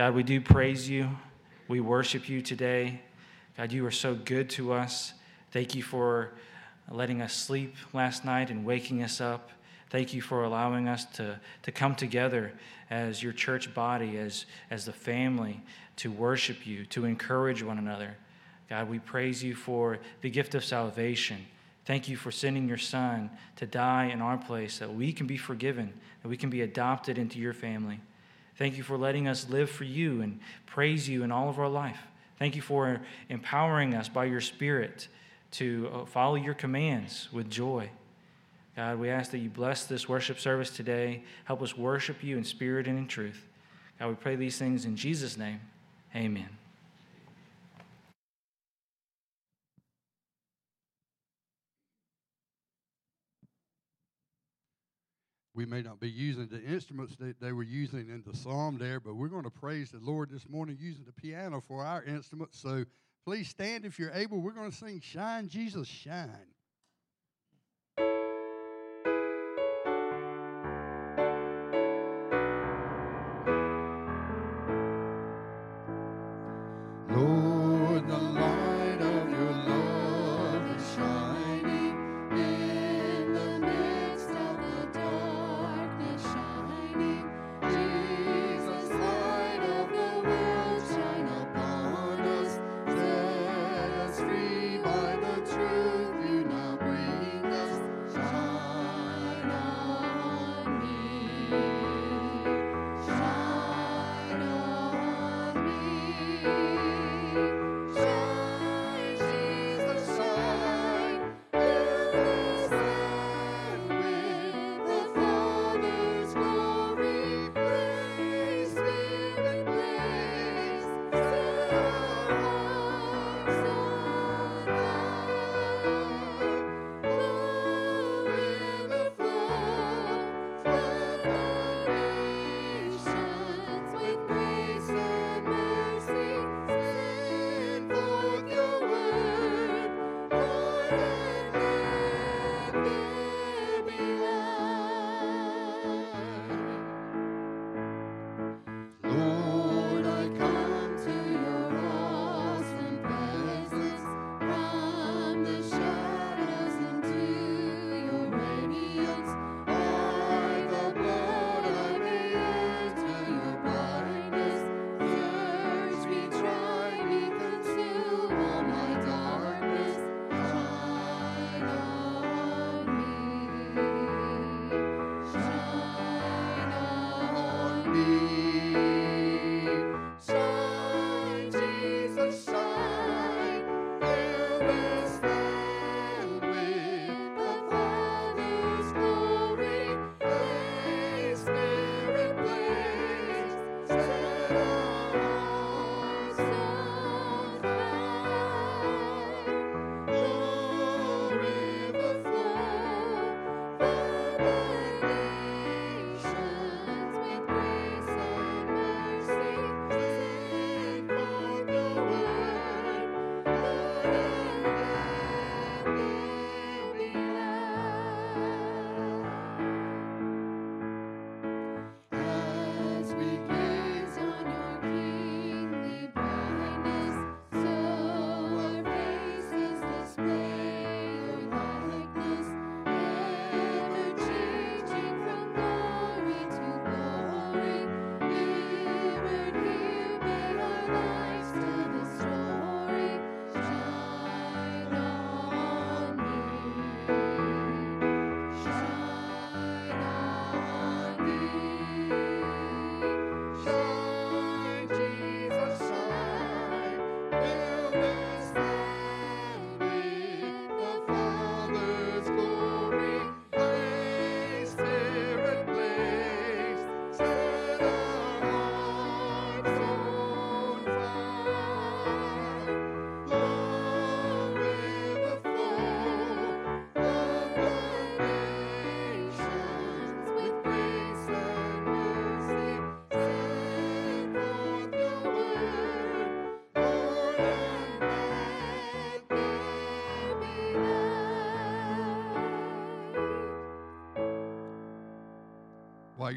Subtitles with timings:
[0.00, 1.10] God, we do praise you.
[1.68, 3.02] We worship you today.
[3.58, 5.12] God, you are so good to us.
[5.50, 6.30] Thank you for
[6.90, 9.50] letting us sleep last night and waking us up.
[9.90, 12.54] Thank you for allowing us to, to come together
[12.88, 15.60] as your church body, as, as the family,
[15.96, 18.16] to worship you, to encourage one another.
[18.70, 21.44] God, we praise you for the gift of salvation.
[21.84, 25.36] Thank you for sending your son to die in our place that we can be
[25.36, 28.00] forgiven, that we can be adopted into your family.
[28.60, 31.66] Thank you for letting us live for you and praise you in all of our
[31.66, 31.96] life.
[32.38, 33.00] Thank you for
[33.30, 35.08] empowering us by your Spirit
[35.52, 37.88] to uh, follow your commands with joy.
[38.76, 41.24] God, we ask that you bless this worship service today.
[41.46, 43.48] Help us worship you in spirit and in truth.
[43.98, 45.62] God, we pray these things in Jesus' name.
[46.14, 46.59] Amen.
[55.60, 58.98] We may not be using the instruments that they were using in the psalm there,
[58.98, 62.58] but we're going to praise the Lord this morning using the piano for our instruments.
[62.58, 62.86] So
[63.26, 64.40] please stand if you're able.
[64.40, 66.30] We're going to sing Shine, Jesus, Shine.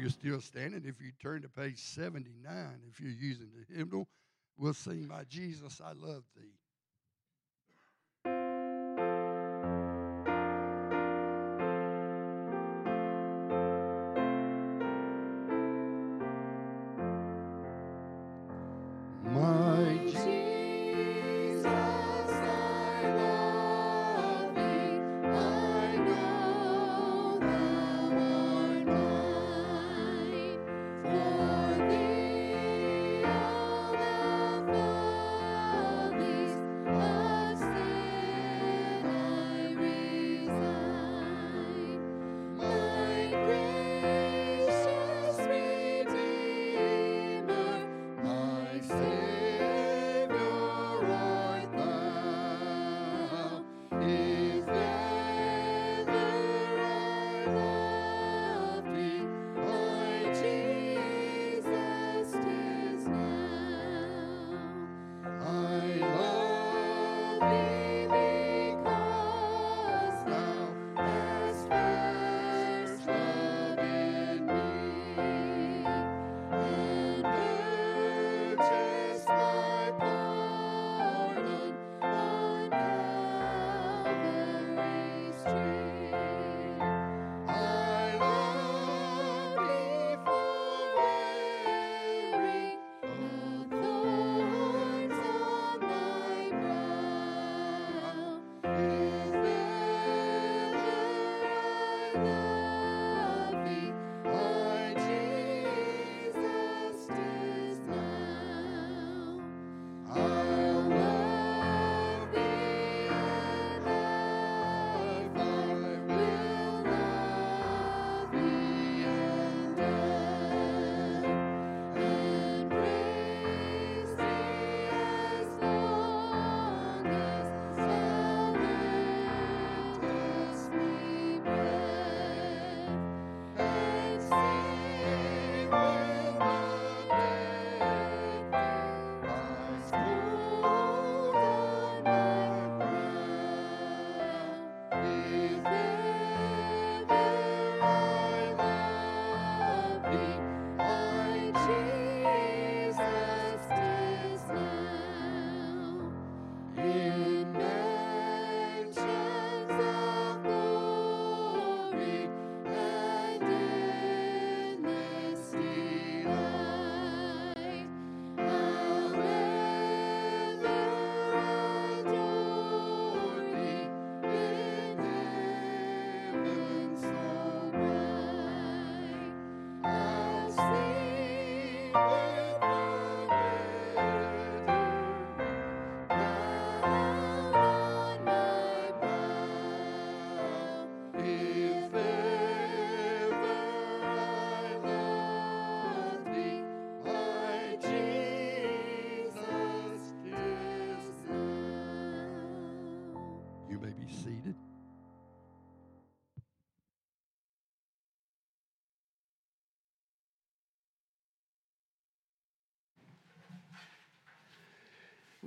[0.04, 2.54] You're still standing, if you turn to page 79,
[2.90, 4.06] if you're using the hymnal,
[4.58, 6.52] we'll sing, My Jesus, I love thee.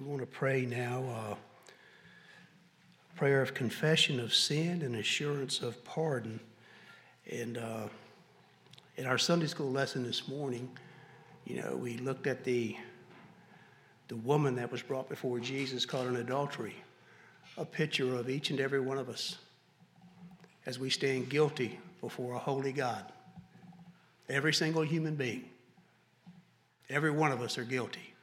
[0.08, 1.36] We want to pray now uh,
[3.18, 6.40] prayer of confession of sin and assurance of pardon.
[7.30, 7.88] And uh,
[8.96, 10.70] in our Sunday school lesson this morning,
[11.44, 12.78] you know, we looked at the
[14.08, 16.76] the woman that was brought before Jesus caught in adultery,
[17.58, 19.36] a picture of each and every one of us
[20.66, 23.04] as we stand guilty before a holy God.
[24.30, 25.50] Every single human being,
[26.90, 28.14] every one of us are guilty.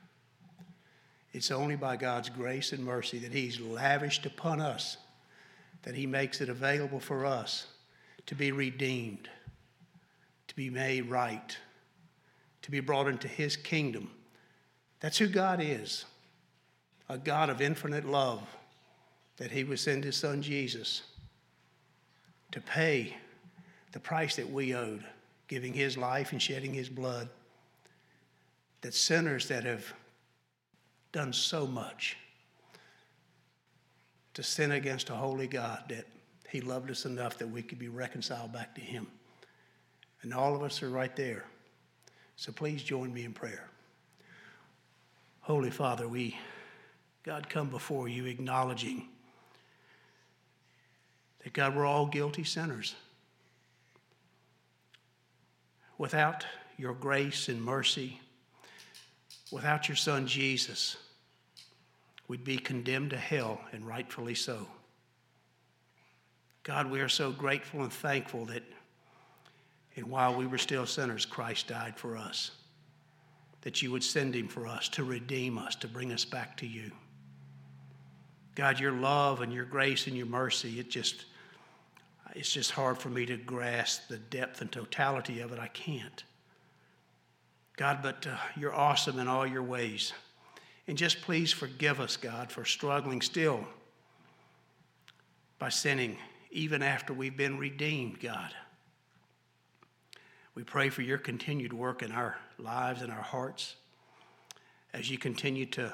[1.35, 4.97] It's only by God's grace and mercy that He's lavished upon us
[5.83, 7.67] that He makes it available for us
[8.27, 9.29] to be redeemed,
[10.47, 11.59] to be made right,
[12.63, 14.11] to be brought into His kingdom.
[15.01, 16.07] That's who God is
[17.09, 18.41] a God of infinite love,
[19.37, 21.03] that He would send His Son Jesus
[22.53, 23.15] to pay
[23.91, 25.05] the price that we owed,
[25.49, 27.29] giving His life and shedding His blood.
[28.83, 29.93] That sinners that have
[31.15, 32.17] done so much
[34.35, 36.07] to sin against a holy God that
[36.49, 39.07] He loved us enough that we could be reconciled back to Him.
[40.23, 41.45] And all of us are right there.
[42.37, 43.69] So please join me in prayer.
[45.41, 46.37] Holy Father, we,
[47.23, 49.09] God, come before you acknowledging
[51.43, 52.95] that, God, we're all guilty sinners.
[55.99, 56.45] without
[56.77, 58.21] your grace and mercy,
[59.51, 60.97] without your son Jesus,
[62.29, 64.67] we'd be condemned to hell, and rightfully so.
[66.63, 68.63] God, we are so grateful and thankful that,
[69.97, 72.51] and while we were still sinners, Christ died for us.
[73.61, 76.67] That you would send him for us to redeem us, to bring us back to
[76.67, 76.91] you.
[78.55, 81.25] God, your love and your grace and your mercy, it just,
[82.35, 85.59] it's just hard for me to grasp the depth and totality of it.
[85.59, 86.25] I can't.
[87.77, 90.13] God, but uh, you're awesome in all your ways.
[90.87, 93.67] And just please forgive us, God, for struggling still
[95.59, 96.19] by sinning,
[96.51, 98.55] even after we've been redeemed, God.
[100.55, 103.77] We pray for your continued work in our lives and our hearts
[104.93, 105.93] as you continue to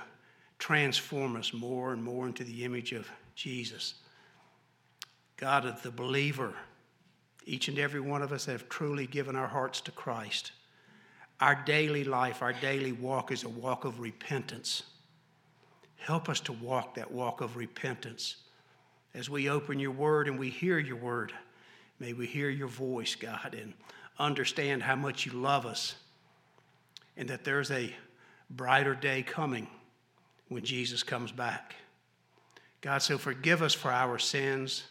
[0.58, 3.94] transform us more and more into the image of Jesus.
[5.38, 6.52] God, of the believer,
[7.46, 10.52] each and every one of us have truly given our hearts to Christ.
[11.40, 14.82] Our daily life, our daily walk is a walk of repentance.
[15.96, 18.36] Help us to walk that walk of repentance.
[19.14, 21.32] As we open your word and we hear your word,
[21.98, 23.72] may we hear your voice, God, and
[24.18, 25.94] understand how much you love us
[27.16, 27.92] and that there's a
[28.50, 29.66] brighter day coming
[30.48, 31.74] when Jesus comes back.
[32.82, 34.84] God, so forgive us for our sins.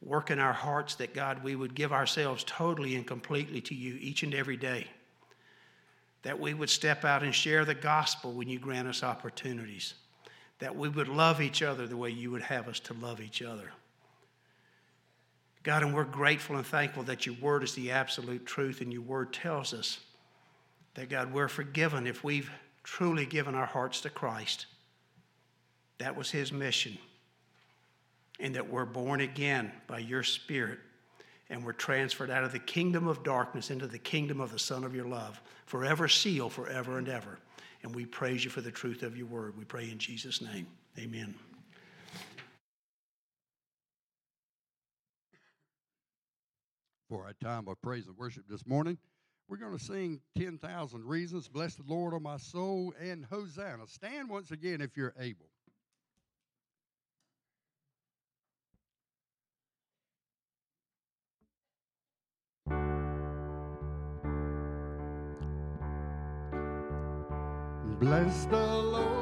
[0.00, 3.96] Work in our hearts that, God, we would give ourselves totally and completely to you
[4.00, 4.86] each and every day.
[6.22, 9.94] That we would step out and share the gospel when you grant us opportunities.
[10.60, 13.42] That we would love each other the way you would have us to love each
[13.42, 13.72] other.
[15.62, 19.02] God, and we're grateful and thankful that your word is the absolute truth, and your
[19.02, 20.00] word tells us
[20.94, 22.50] that, God, we're forgiven if we've
[22.82, 24.66] truly given our hearts to Christ.
[25.98, 26.98] That was his mission.
[28.40, 30.80] And that we're born again by your Spirit
[31.52, 34.84] and we're transferred out of the kingdom of darkness into the kingdom of the Son
[34.84, 37.38] of your love, forever sealed forever and ever.
[37.82, 39.58] And we praise you for the truth of your word.
[39.58, 40.66] We pray in Jesus' name.
[40.98, 41.34] Amen.
[47.10, 48.96] For our time of praise and worship this morning,
[49.46, 53.86] we're going to sing 10,000 Reasons, Bless the Lord, O my soul, and Hosanna.
[53.88, 55.51] Stand once again if you're able.
[68.12, 69.21] Bless the Lord,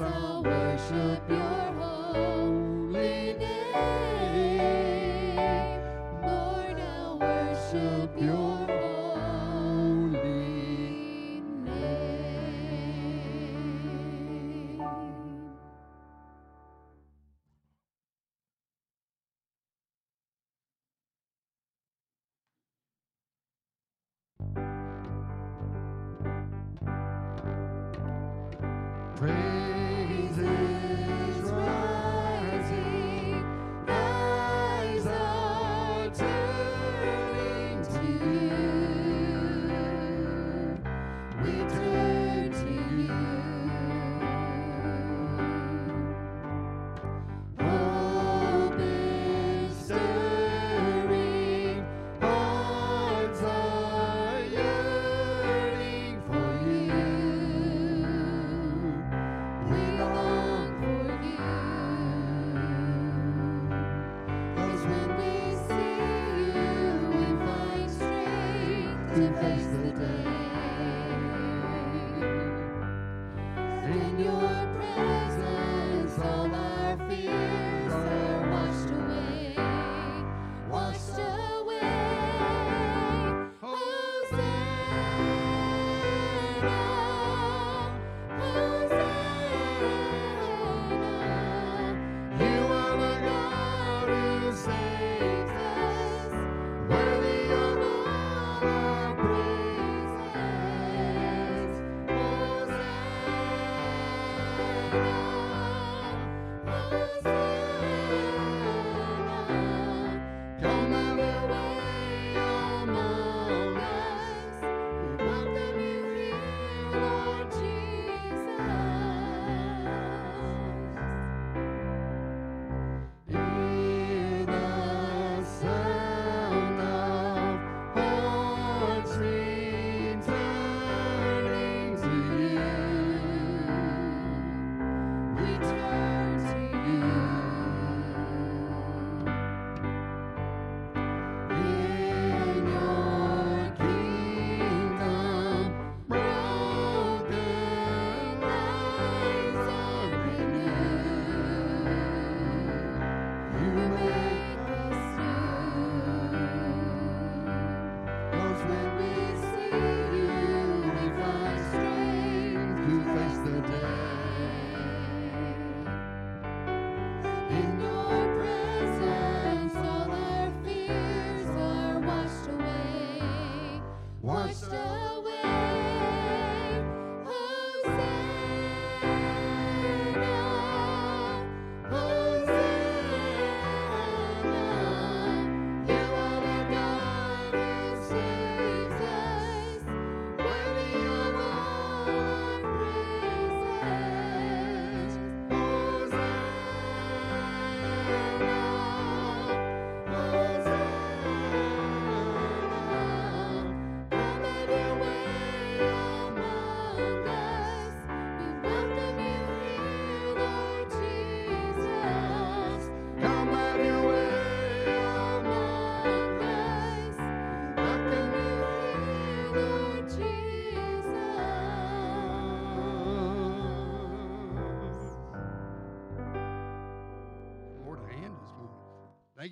[0.00, 2.77] I'll worship your home.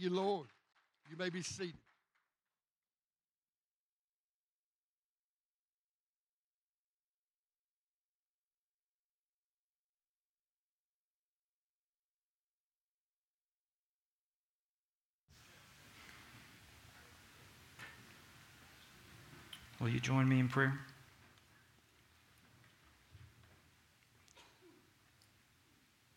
[0.06, 0.46] you, Lord.
[1.10, 1.74] You may be seated.
[19.80, 20.78] Will you join me in prayer?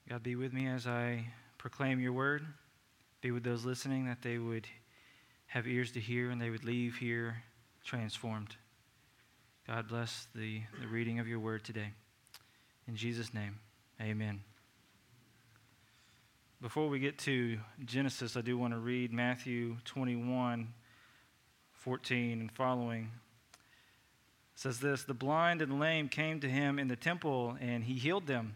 [0.07, 1.25] God, be with me as I
[1.57, 2.45] proclaim your word
[3.21, 4.67] be with those listening, that they would
[5.47, 7.43] have ears to hear and they would leave here
[7.83, 8.55] transformed.
[9.67, 11.91] God bless the, the reading of your word today.
[12.87, 13.59] In Jesus' name,
[14.01, 14.41] amen.
[16.61, 20.73] Before we get to Genesis, I do want to read Matthew 21
[21.73, 23.11] 14 and following.
[23.53, 27.93] It says this The blind and lame came to him in the temple, and he
[27.93, 28.55] healed them.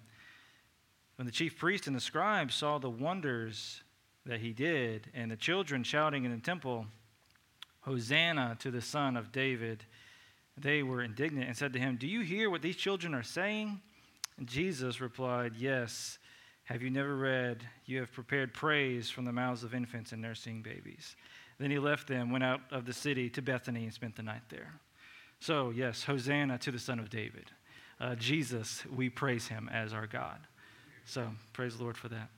[1.16, 3.83] When the chief priests and the scribes saw the wonders
[4.26, 6.86] that he did, and the children shouting in the temple,
[7.82, 9.84] Hosanna to the Son of David,
[10.58, 13.82] they were indignant and said to him, Do you hear what these children are saying?
[14.38, 16.18] And Jesus replied, Yes.
[16.66, 20.62] Have you never read, You have prepared praise from the mouths of infants and nursing
[20.62, 21.18] babies?
[21.60, 24.44] Then he left them, went out of the city to Bethany, and spent the night
[24.50, 24.74] there.
[25.40, 27.52] So, yes, Hosanna to the Son of David.
[28.00, 30.40] Uh, Jesus, we praise him as our God.
[31.06, 32.30] So, praise the Lord for that.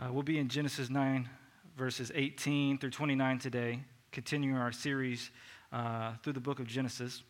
[0.00, 1.28] Uh, we'll be in Genesis 9,
[1.76, 3.80] verses 18 through 29 today,
[4.12, 5.30] continuing our series
[5.74, 7.22] uh, through the book of Genesis.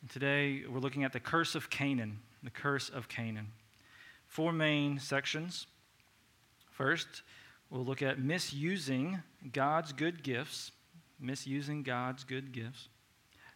[0.00, 2.20] And today, we're looking at the curse of Canaan.
[2.42, 3.48] The curse of Canaan.
[4.26, 5.66] Four main sections.
[6.70, 7.20] First,
[7.68, 10.72] we'll look at misusing God's good gifts.
[11.20, 12.88] Misusing God's good gifts.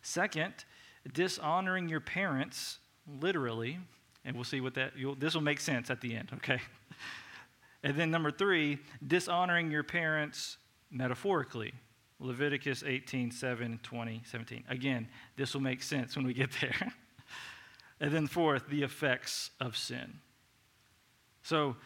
[0.03, 0.53] Second,
[1.15, 2.81] dishonoring your parents,
[3.19, 3.79] literally,
[4.27, 6.61] and we'll see what that, this will make sense at the end, okay?
[7.85, 10.57] And then number three, dishonoring your parents
[10.91, 11.75] metaphorically.
[12.19, 14.65] Leviticus 18, 7, 20, 17.
[14.71, 16.93] Again, this will make sense when we get there.
[18.01, 20.21] and then fourth, the effects of sin.
[21.43, 21.77] So,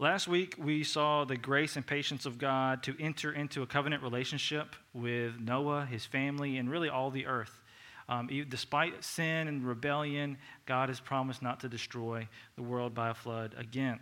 [0.00, 4.02] last week we saw the grace and patience of God to enter into a covenant
[4.02, 7.60] relationship with Noah, his family, and really all the earth.
[8.08, 10.36] Um, despite sin and rebellion,
[10.66, 14.00] God has promised not to destroy the world by a flood again.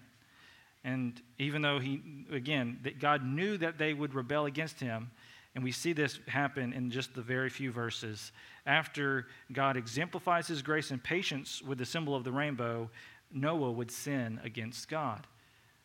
[0.84, 5.10] And even though he, again, that God knew that they would rebel against him,
[5.54, 8.32] and we see this happen in just the very few verses.
[8.66, 12.90] After God exemplifies his grace and patience with the symbol of the rainbow,
[13.30, 15.26] Noah would sin against God.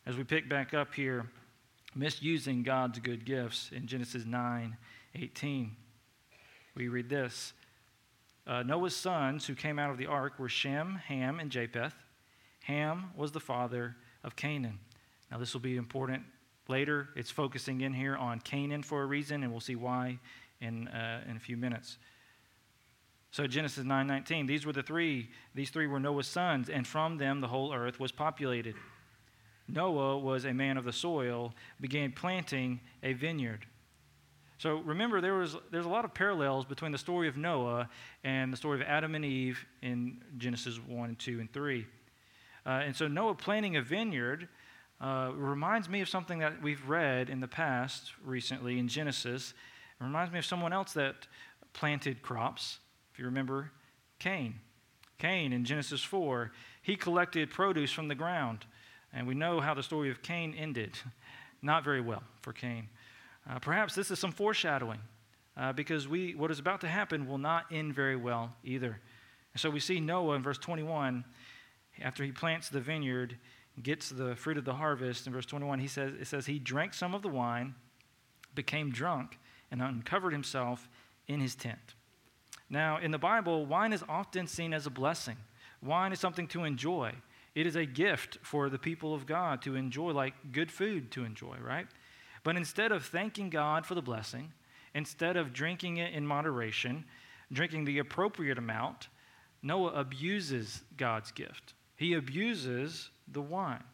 [0.06, 1.26] As we pick back up here,
[1.94, 4.76] misusing God's good gifts in Genesis 9
[5.14, 5.76] 18,
[6.74, 7.52] we read this
[8.46, 11.94] uh, Noah's sons who came out of the ark were Shem, Ham, and Japheth.
[12.64, 14.78] Ham was the father of Canaan.
[15.30, 16.22] Now, this will be important
[16.68, 17.08] later.
[17.16, 20.18] It's focusing in here on Canaan for a reason, and we'll see why
[20.60, 21.98] in, uh, in a few minutes.
[23.30, 27.40] So Genesis 9:19, these were the three, these three were Noah's sons, and from them
[27.40, 28.74] the whole earth was populated.
[29.68, 33.66] Noah was a man of the soil, began planting a vineyard.
[34.56, 37.88] So remember, there was, there's a lot of parallels between the story of Noah
[38.24, 41.86] and the story of Adam and Eve in Genesis 1, 2, and 3.
[42.66, 44.48] Uh, and so Noah planting a vineyard
[45.00, 49.54] uh, reminds me of something that we've read in the past recently in Genesis.
[50.00, 51.26] It reminds me of someone else that
[51.72, 52.78] planted crops.
[53.12, 53.70] If you remember,
[54.18, 54.54] Cain.
[55.18, 58.66] Cain in Genesis 4, he collected produce from the ground.
[59.12, 60.98] And we know how the story of Cain ended.
[61.62, 62.88] Not very well for Cain.
[63.48, 65.00] Uh, perhaps this is some foreshadowing
[65.56, 69.00] uh, because we, what is about to happen will not end very well either.
[69.54, 71.24] And so we see Noah in verse 21,
[72.00, 73.36] after he plants the vineyard,
[73.82, 75.26] gets the fruit of the harvest.
[75.26, 77.74] In verse 21, he says, it says, He drank some of the wine,
[78.54, 79.38] became drunk,
[79.70, 80.88] and uncovered himself
[81.26, 81.94] in his tent.
[82.70, 85.36] Now, in the Bible, wine is often seen as a blessing.
[85.82, 87.12] Wine is something to enjoy.
[87.54, 91.24] It is a gift for the people of God to enjoy, like good food to
[91.24, 91.86] enjoy, right?
[92.42, 94.52] But instead of thanking God for the blessing,
[94.94, 97.04] instead of drinking it in moderation,
[97.52, 99.08] drinking the appropriate amount,
[99.62, 101.74] Noah abuses God's gift.
[101.96, 103.84] He abuses the wine.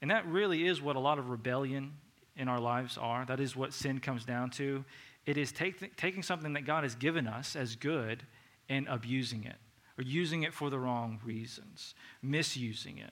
[0.00, 1.92] And that really is what a lot of rebellion
[2.36, 3.24] in our lives are.
[3.24, 4.84] That is what sin comes down to.
[5.24, 8.22] It is take, taking something that God has given us as good
[8.68, 9.56] and abusing it,
[9.98, 13.10] or using it for the wrong reasons, misusing it.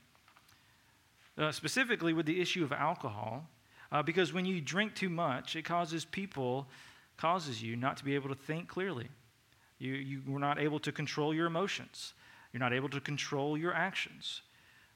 [1.36, 3.48] Uh, specifically with the issue of alcohol,
[3.90, 6.66] uh, because when you drink too much, it causes people,
[7.16, 9.08] causes you not to be able to think clearly.
[9.78, 12.14] You, you were not able to control your emotions.
[12.52, 14.42] You're not able to control your actions.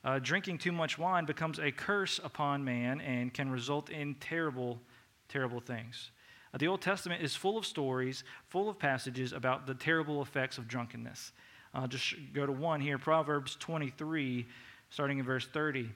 [0.05, 4.81] Uh, drinking too much wine becomes a curse upon man and can result in terrible,
[5.29, 6.13] terrible things.
[6.55, 10.57] Uh, the Old Testament is full of stories, full of passages about the terrible effects
[10.57, 11.33] of drunkenness.
[11.75, 14.47] I'll just go to one here Proverbs 23,
[14.91, 15.81] starting in verse 30.
[15.81, 15.87] It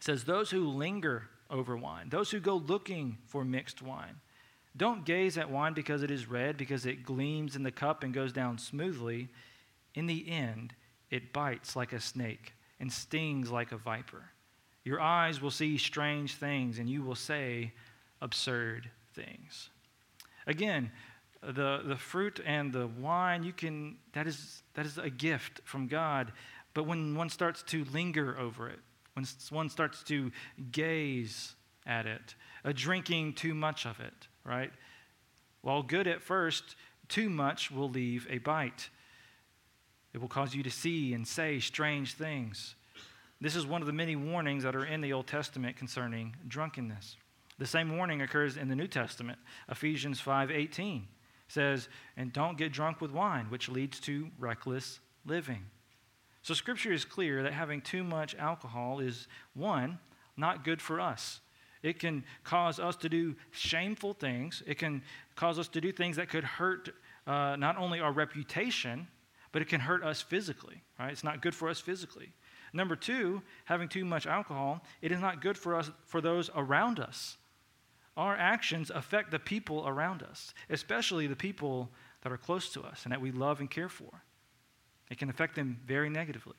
[0.00, 4.20] says, Those who linger over wine, those who go looking for mixed wine.
[4.76, 8.14] Don't gaze at wine because it is red, because it gleams in the cup and
[8.14, 9.28] goes down smoothly.
[9.94, 10.74] In the end,
[11.10, 14.30] it bites like a snake and stings like a viper.
[14.84, 17.72] Your eyes will see strange things, and you will say
[18.20, 19.70] absurd things.
[20.46, 20.90] Again,
[21.42, 25.86] the, the fruit and the wine, you can, that is, that is a gift from
[25.86, 26.32] God.
[26.74, 28.78] But when one starts to linger over it,
[29.14, 30.30] when one starts to
[30.70, 31.54] gaze
[31.86, 34.70] at it, a drinking too much of it, right?
[35.62, 36.76] While good at first,
[37.08, 38.90] too much will leave a bite.
[40.18, 42.74] It will cause you to see and say strange things.
[43.40, 47.16] This is one of the many warnings that are in the Old Testament concerning drunkenness.
[47.56, 49.38] The same warning occurs in the New Testament.
[49.68, 51.06] Ephesians 5:18
[51.46, 55.70] says, "And don't get drunk with wine, which leads to reckless living."
[56.42, 60.00] So, Scripture is clear that having too much alcohol is, one,
[60.36, 61.40] not good for us.
[61.84, 64.64] It can cause us to do shameful things.
[64.66, 65.04] It can
[65.36, 66.92] cause us to do things that could hurt
[67.24, 69.06] uh, not only our reputation,
[69.52, 71.12] but it can hurt us physically, right?
[71.12, 72.32] It's not good for us physically.
[72.72, 77.00] Number two, having too much alcohol, it is not good for us, for those around
[77.00, 77.38] us.
[78.16, 81.88] Our actions affect the people around us, especially the people
[82.22, 84.22] that are close to us and that we love and care for.
[85.10, 86.56] It can affect them very negatively.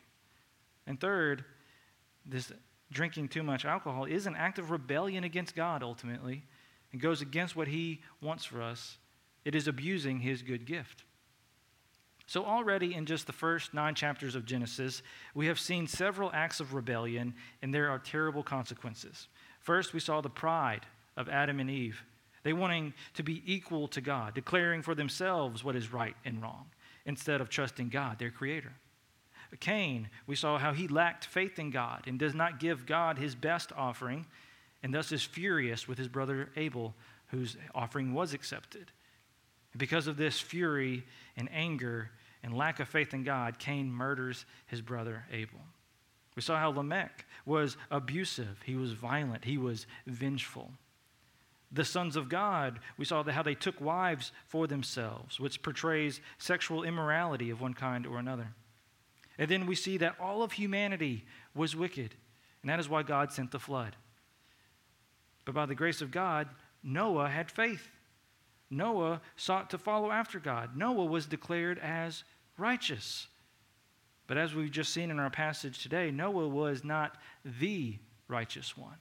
[0.87, 1.43] And third,
[2.25, 2.51] this
[2.91, 6.43] drinking too much alcohol is an act of rebellion against God ultimately
[6.91, 8.97] and goes against what He wants for us.
[9.45, 11.03] It is abusing His good gift.
[12.29, 15.01] So, already in just the first nine chapters of Genesis,
[15.33, 19.29] we have seen several acts of rebellion, and there are terrible consequences.
[19.61, 20.85] First, we saw the pride
[21.17, 22.03] of Adam and Eve.
[22.43, 26.67] They wanting to be equal to God, declaring for themselves what is right and wrong,
[27.03, 28.73] instead of trusting God, their Creator.
[29.59, 33.33] Cain, we saw how he lacked faith in God and does not give God his
[33.33, 34.27] best offering,
[34.83, 36.93] and thus is furious with his brother Abel,
[37.29, 38.91] whose offering was accepted.
[39.77, 41.05] Because of this fury
[41.37, 42.11] and anger,
[42.43, 45.59] and lack of faith in God, Cain murders his brother Abel.
[46.35, 50.71] We saw how Lamech was abusive, he was violent, he was vengeful.
[51.71, 56.83] The sons of God, we saw how they took wives for themselves, which portrays sexual
[56.83, 58.47] immorality of one kind or another.
[59.37, 62.15] And then we see that all of humanity was wicked,
[62.61, 63.95] and that is why God sent the flood.
[65.45, 66.47] But by the grace of God,
[66.83, 67.89] Noah had faith.
[68.69, 70.75] Noah sought to follow after God.
[70.75, 72.23] Noah was declared as
[72.57, 73.27] righteous.
[74.27, 78.97] But as we've just seen in our passage today, Noah was not the righteous one.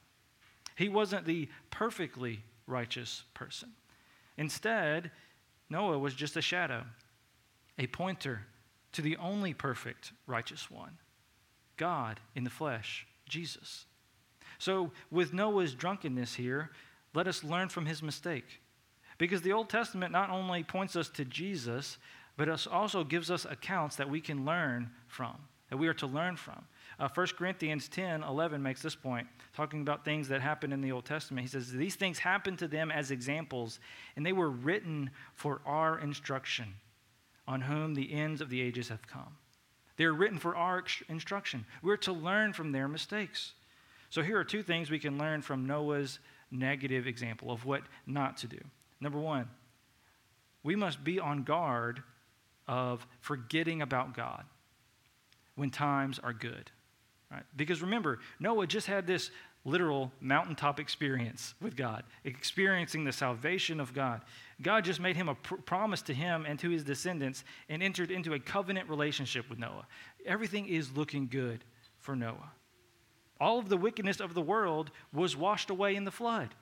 [0.75, 3.69] He wasn't the perfectly righteous person.
[4.37, 5.11] Instead,
[5.69, 6.83] Noah was just a shadow,
[7.77, 8.41] a pointer
[8.93, 10.97] to the only perfect righteous one
[11.77, 13.85] God in the flesh, Jesus.
[14.57, 16.71] So, with Noah's drunkenness here,
[17.13, 18.58] let us learn from his mistake.
[19.19, 21.99] Because the Old Testament not only points us to Jesus,
[22.37, 25.35] but it also gives us accounts that we can learn from,
[25.69, 26.63] that we are to learn from.
[26.97, 30.93] Uh, 1 Corinthians 10 11 makes this point, talking about things that happened in the
[30.93, 31.45] Old Testament.
[31.45, 33.81] He says, These things happened to them as examples,
[34.15, 36.73] and they were written for our instruction,
[37.45, 39.35] on whom the ends of the ages have come.
[39.97, 41.65] They are written for our instruction.
[41.83, 43.51] We're to learn from their mistakes.
[44.09, 46.19] So here are two things we can learn from Noah's
[46.51, 48.59] negative example of what not to do.
[49.01, 49.47] Number one,
[50.63, 52.03] we must be on guard
[52.67, 54.43] of forgetting about God
[55.55, 56.69] when times are good.
[57.31, 57.43] Right?
[57.55, 59.31] Because remember, Noah just had this
[59.65, 64.21] literal mountaintop experience with God, experiencing the salvation of God.
[64.61, 68.09] God just made him a pr- promise to him and to his descendants and entered
[68.09, 69.85] into a covenant relationship with Noah.
[70.25, 71.63] Everything is looking good
[71.99, 72.51] for Noah.
[73.39, 76.55] All of the wickedness of the world was washed away in the flood.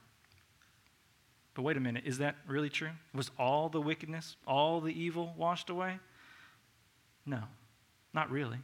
[1.58, 2.92] But wait a minute, is that really true?
[3.16, 5.98] Was all the wickedness, all the evil washed away?
[7.26, 7.42] No,
[8.14, 8.60] not really.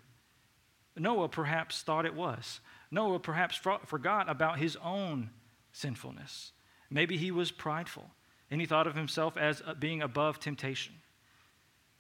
[0.96, 2.60] Noah perhaps thought it was.
[2.92, 5.32] Noah perhaps forgot about his own
[5.72, 6.52] sinfulness.
[6.92, 8.12] Maybe he was prideful
[8.52, 10.94] and he thought of himself as uh, being above temptation.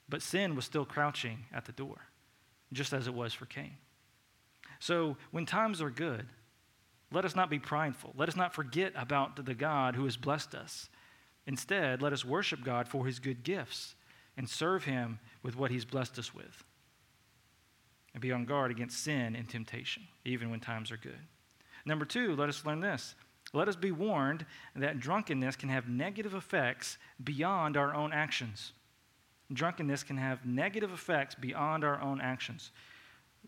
[0.07, 2.01] But sin was still crouching at the door,
[2.71, 3.77] just as it was for Cain.
[4.77, 6.27] So when times are good,
[7.13, 8.13] let us not be prideful.
[8.17, 10.89] Let us not forget about the God who has blessed us.
[11.45, 13.95] Instead, let us worship God for his good gifts
[14.37, 16.63] and serve him with what he's blessed us with.
[18.13, 21.19] And be on guard against sin and temptation, even when times are good.
[21.85, 23.15] Number two, let us learn this.
[23.53, 24.45] Let us be warned
[24.75, 28.71] that drunkenness can have negative effects beyond our own actions.
[29.51, 32.71] Drunkenness can have negative effects beyond our own actions.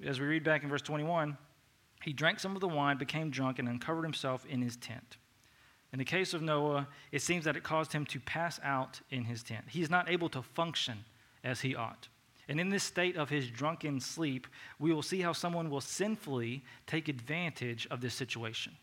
[0.06, 1.38] As we read back in verse 21,
[2.06, 5.18] he drank some of the wine, became drunk, and uncovered himself in his tent.
[5.92, 9.24] In the case of Noah, it seems that it caused him to pass out in
[9.24, 9.66] his tent.
[9.68, 11.04] He is not able to function
[11.44, 12.08] as he ought.
[12.48, 14.46] And in this state of his drunken sleep,
[14.78, 18.74] we will see how someone will sinfully take advantage of this situation.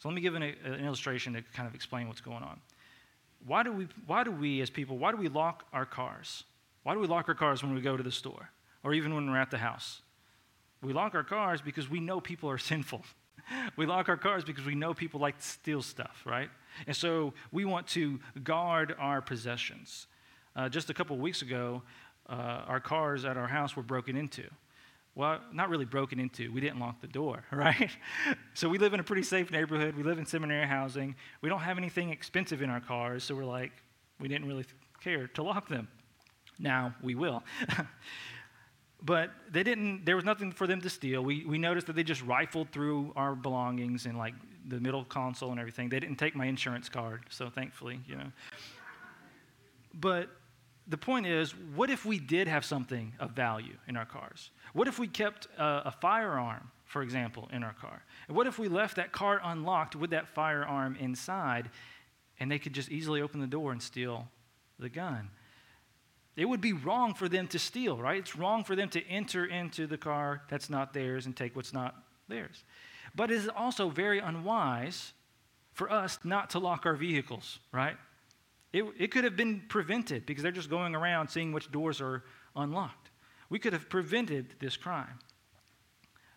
[0.00, 2.60] So let me give an, an illustration to kind of explain what's going on.
[3.46, 6.42] Why do, we, why do we, as people, why do we lock our cars?
[6.82, 8.50] Why do we lock our cars when we go to the store
[8.82, 10.00] or even when we're at the house?
[10.84, 13.02] We lock our cars because we know people are sinful.
[13.76, 16.50] we lock our cars because we know people like to steal stuff, right?
[16.86, 20.06] And so we want to guard our possessions.
[20.54, 21.82] Uh, just a couple weeks ago,
[22.28, 24.44] uh, our cars at our house were broken into.
[25.14, 26.52] Well, not really broken into.
[26.52, 27.90] We didn't lock the door, right?
[28.54, 29.96] so we live in a pretty safe neighborhood.
[29.96, 31.14] We live in seminary housing.
[31.40, 33.72] We don't have anything expensive in our cars, so we're like,
[34.20, 34.64] we didn't really
[35.00, 35.88] care to lock them.
[36.58, 37.42] Now we will.
[39.04, 41.22] but they didn't, there was nothing for them to steal.
[41.22, 44.34] We, we noticed that they just rifled through our belongings and like
[44.66, 45.90] the middle console and everything.
[45.90, 48.32] They didn't take my insurance card, so thankfully, you know.
[49.92, 50.30] But
[50.88, 54.50] the point is, what if we did have something of value in our cars?
[54.72, 58.02] What if we kept a, a firearm, for example, in our car?
[58.26, 61.70] And what if we left that car unlocked with that firearm inside
[62.40, 64.28] and they could just easily open the door and steal
[64.78, 65.28] the gun?
[66.36, 68.18] It would be wrong for them to steal, right?
[68.18, 71.72] It's wrong for them to enter into the car that's not theirs and take what's
[71.72, 71.94] not
[72.28, 72.64] theirs.
[73.14, 75.12] But it is also very unwise
[75.72, 77.96] for us not to lock our vehicles, right?
[78.72, 82.24] It, it could have been prevented because they're just going around seeing which doors are
[82.56, 83.10] unlocked.
[83.48, 85.18] We could have prevented this crime.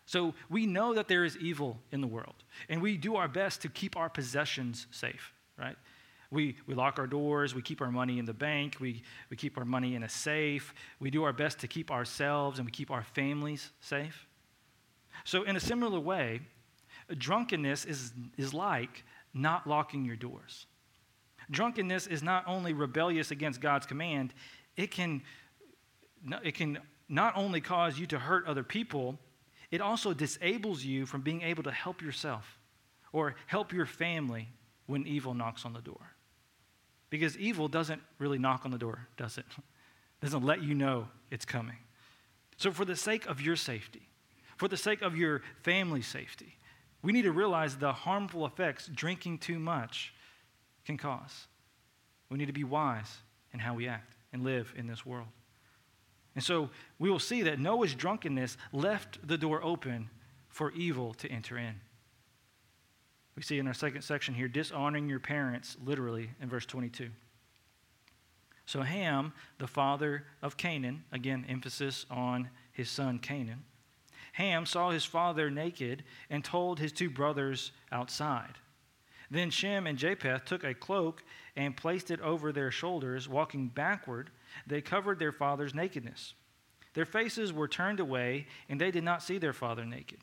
[0.06, 3.60] So we know that there is evil in the world, and we do our best
[3.62, 5.76] to keep our possessions safe, right?
[6.30, 9.56] We, we lock our doors, we keep our money in the bank, we, we keep
[9.56, 12.90] our money in a safe, we do our best to keep ourselves and we keep
[12.90, 14.26] our families safe.
[15.24, 16.40] So, in a similar way,
[17.16, 20.66] drunkenness is, is like not locking your doors.
[21.50, 24.34] Drunkenness is not only rebellious against God's command,
[24.76, 25.22] it can,
[26.44, 29.18] it can not only cause you to hurt other people,
[29.70, 32.58] it also disables you from being able to help yourself
[33.12, 34.48] or help your family
[34.86, 36.14] when evil knocks on the door.
[37.10, 39.46] Because evil doesn't really knock on the door, does it?
[39.56, 39.64] it
[40.22, 41.78] doesn't let you know it's coming.
[42.56, 44.08] So, for the sake of your safety,
[44.56, 46.56] for the sake of your family's safety,
[47.02, 50.12] we need to realize the harmful effects drinking too much
[50.84, 51.46] can cause.
[52.28, 53.18] We need to be wise
[53.52, 55.28] in how we act and live in this world.
[56.34, 60.10] And so we will see that Noah's drunkenness left the door open
[60.48, 61.80] for evil to enter in.
[63.38, 67.08] We see in our second section here, dishonoring your parents, literally, in verse 22.
[68.66, 73.62] So Ham, the father of Canaan, again, emphasis on his son Canaan,
[74.32, 78.54] Ham saw his father naked and told his two brothers outside.
[79.30, 81.22] Then Shem and Japheth took a cloak
[81.54, 83.28] and placed it over their shoulders.
[83.28, 84.30] Walking backward,
[84.66, 86.34] they covered their father's nakedness.
[86.94, 90.18] Their faces were turned away, and they did not see their father naked.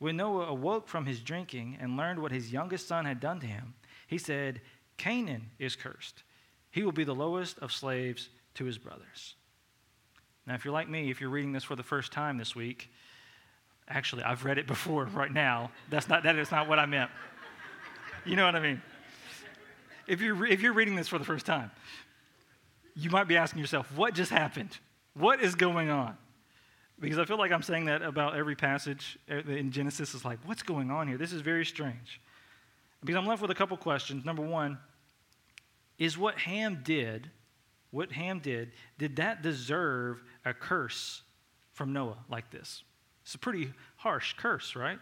[0.00, 3.46] When Noah awoke from his drinking and learned what his youngest son had done to
[3.46, 3.74] him,
[4.06, 4.62] he said,
[4.96, 6.22] Canaan is cursed.
[6.70, 9.34] He will be the lowest of slaves to his brothers.
[10.46, 12.90] Now, if you're like me, if you're reading this for the first time this week,
[13.88, 15.70] actually, I've read it before right now.
[15.90, 17.10] That's not, that is not what I meant.
[18.24, 18.80] You know what I mean?
[20.06, 21.70] If you're, if you're reading this for the first time,
[22.94, 24.78] you might be asking yourself, what just happened?
[25.12, 26.16] What is going on?
[27.00, 30.38] Because I feel like I'm saying that about every passage eh, in Genesis is like,
[30.44, 31.16] what's going on here?
[31.16, 32.20] This is very strange.
[33.00, 34.24] Because I'm left with a couple questions.
[34.24, 34.78] Number one,
[35.98, 37.30] is what Ham did,
[37.90, 41.22] what Ham did, did that deserve a curse
[41.72, 42.82] from Noah like this?
[43.22, 44.98] It's a pretty harsh curse, right?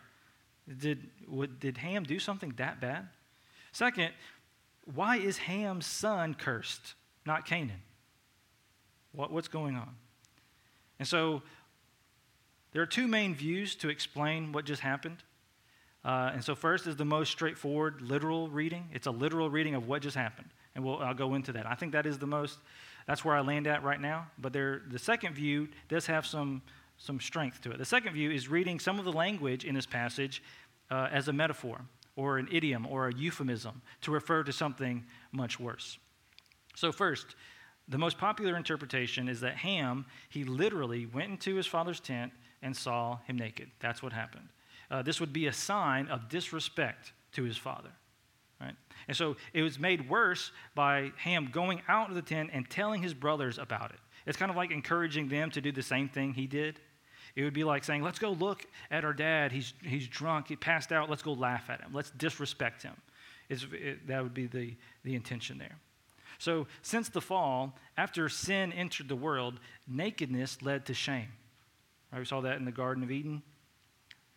[0.79, 3.09] Did, what, did Ham do something that bad?
[3.73, 4.13] Second,
[4.95, 6.95] why is Ham's son cursed,
[7.27, 7.83] not Canaan?
[9.13, 9.95] What, what's going on?
[10.99, 11.43] And so
[12.79, 15.17] there are two main views to explain what just happened.
[16.05, 18.89] Uh, and so, first is the most straightforward literal reading.
[18.93, 20.51] It's a literal reading of what just happened.
[20.77, 21.67] And we'll, I'll go into that.
[21.67, 22.61] I think that is the most,
[23.05, 24.29] that's where I land at right now.
[24.39, 26.63] But there, the second view does have some,
[26.99, 27.79] some strength to it.
[27.79, 30.41] The second view is reading some of the language in this passage
[30.89, 31.81] uh, as a metaphor
[32.15, 35.99] or an idiom or a euphemism to refer to something much worse.
[36.77, 37.35] So, first,
[37.89, 42.77] the most popular interpretation is that Ham, he literally went into his father's tent and
[42.77, 43.71] saw him naked.
[43.81, 44.49] That's what happened.
[44.91, 47.91] Uh, this would be a sign of disrespect to his father.
[48.61, 48.75] Right?
[49.07, 53.03] And so it was made worse by Ham going out of the tent and telling
[53.03, 54.01] his brothers about it.
[54.27, 56.81] It's kind of like encouraging them to do the same thing he did.
[57.37, 59.53] It would be like saying, Let's go look at our dad.
[59.53, 60.49] He's, he's drunk.
[60.49, 61.09] He passed out.
[61.09, 61.91] Let's go laugh at him.
[61.93, 62.95] Let's disrespect him.
[63.49, 65.77] It, that would be the, the intention there.
[66.39, 71.29] So, since the fall, after sin entered the world, nakedness led to shame.
[72.13, 72.19] Right?
[72.19, 73.43] We saw that in the Garden of Eden.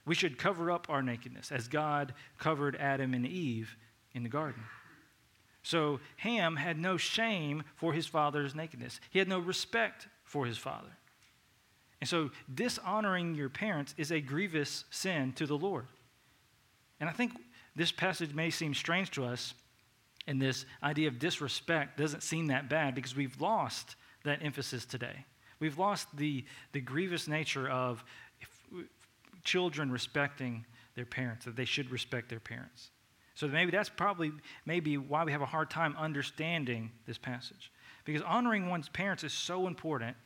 [0.05, 3.75] We should cover up our nakedness as God covered Adam and Eve
[4.13, 4.63] in the garden.
[5.63, 10.57] So Ham had no shame for his father's nakedness, he had no respect for his
[10.57, 10.97] father.
[11.99, 15.85] And so dishonoring your parents is a grievous sin to the Lord.
[16.99, 17.33] And I think
[17.75, 19.53] this passage may seem strange to us,
[20.25, 25.25] and this idea of disrespect doesn't seem that bad because we've lost that emphasis today.
[25.61, 26.43] We've lost the,
[26.73, 28.03] the grievous nature of
[29.45, 32.89] children respecting their parents, that they should respect their parents.
[33.35, 34.33] So maybe that's probably
[34.65, 37.71] maybe why we have a hard time understanding this passage.
[38.03, 40.17] Because honoring one's parents is so important,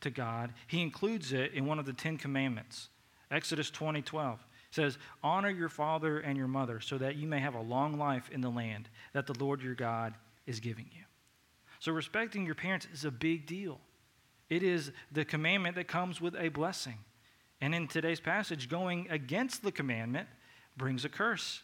[0.00, 2.88] to God, he includes it in one of the Ten Commandments.
[3.30, 7.54] Exodus 20 12 says, Honor your father and your mother so that you may have
[7.54, 10.14] a long life in the land that the Lord your God
[10.46, 11.02] is giving you.
[11.80, 13.80] So, respecting your parents is a big deal.
[14.50, 16.98] It is the commandment that comes with a blessing.
[17.60, 20.28] And in today's passage, going against the commandment
[20.76, 21.62] brings a curse.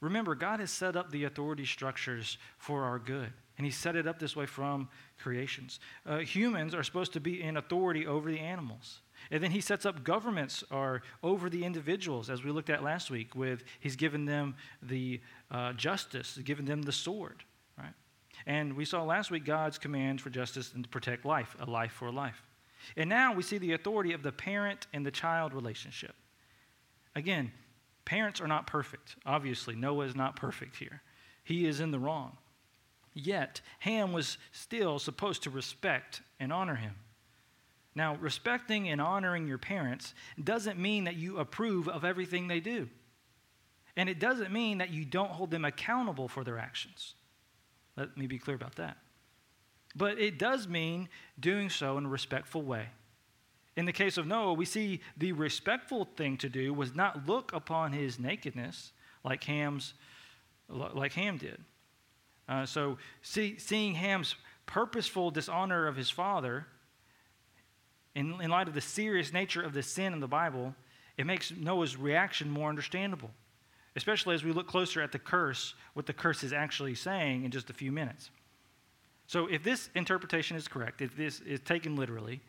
[0.00, 4.06] Remember, God has set up the authority structures for our good, and He set it
[4.06, 5.78] up this way from creations.
[6.06, 9.00] Uh, humans are supposed to be in authority over the animals.
[9.30, 13.10] And then he sets up governments are over the individuals, as we looked at last
[13.10, 15.20] week, with he's given them the
[15.50, 17.44] uh, justice, given them the sword?
[18.46, 21.92] And we saw last week God's command for justice and to protect life, a life
[21.92, 22.42] for a life.
[22.96, 26.14] And now we see the authority of the parent and the child relationship.
[27.14, 27.52] Again,
[28.04, 29.16] parents are not perfect.
[29.26, 31.02] Obviously, Noah is not perfect here.
[31.44, 32.36] He is in the wrong.
[33.12, 36.94] Yet, Ham was still supposed to respect and honor him.
[37.94, 42.88] Now, respecting and honoring your parents doesn't mean that you approve of everything they do.
[43.96, 47.14] And it doesn't mean that you don't hold them accountable for their actions.
[47.96, 48.96] Let me be clear about that.
[49.94, 52.86] But it does mean doing so in a respectful way.
[53.76, 57.52] In the case of Noah, we see the respectful thing to do was not look
[57.52, 58.92] upon his nakedness
[59.24, 59.94] like Ham's,
[60.68, 61.64] like Ham did.
[62.48, 64.34] Uh, so, see, seeing Ham's
[64.66, 66.66] purposeful dishonor of his father
[68.14, 70.74] in, in light of the serious nature of the sin in the Bible,
[71.16, 73.30] it makes Noah's reaction more understandable,
[73.96, 77.50] especially as we look closer at the curse, what the curse is actually saying in
[77.50, 78.30] just a few minutes.
[79.26, 82.40] So, if this interpretation is correct, if this is taken literally,